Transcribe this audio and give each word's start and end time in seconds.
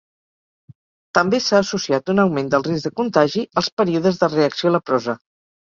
També 1.17 1.41
s'ha 1.49 1.59
associat 1.65 2.11
un 2.15 2.23
augment 2.25 2.49
del 2.57 2.67
risc 2.71 2.89
de 2.89 2.93
contagi 3.03 3.47
als 3.63 3.73
períodes 3.83 4.23
de 4.25 4.35
reacció 4.37 4.75
leprosa. 4.79 5.19